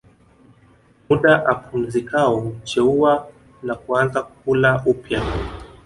Muda 1.09 1.43
apumzikao 1.45 2.35
hucheua 2.39 3.31
na 3.63 3.75
kuanza 3.75 4.23
kula 4.23 4.83
upyaa 4.85 5.37